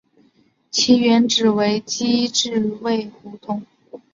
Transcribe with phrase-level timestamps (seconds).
[0.71, 3.63] 其原址为机织卫胡同。